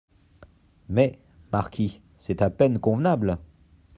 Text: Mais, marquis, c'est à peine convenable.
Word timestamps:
Mais, 0.89 1.19
marquis, 1.51 2.01
c'est 2.17 2.41
à 2.41 2.49
peine 2.49 2.79
convenable. 2.79 3.37